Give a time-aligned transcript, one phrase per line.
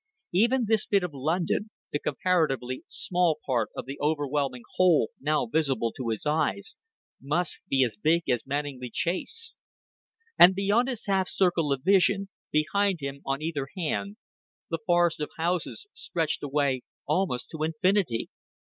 [0.33, 5.91] Even this bit of London, the comparatively small part of the overwhelming whole now visible
[5.91, 6.75] to his eyes,
[7.21, 9.57] must be as big as Manninglea Chase.
[10.39, 14.17] And beyond his half circle of vision, behind him, on either hand,
[14.71, 18.29] the forest of houses stretched away almost to infinity.